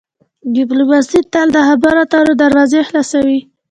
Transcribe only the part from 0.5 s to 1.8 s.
ډیپلوماسي تل د